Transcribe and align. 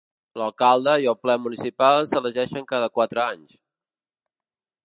L'alcalde 0.41 0.95
i 1.03 1.05
el 1.11 1.17
ple 1.25 1.35
municipal 1.43 2.09
s'elegeixen 2.13 2.67
cada 2.75 2.91
quatre 2.97 3.25
anys. 3.29 3.57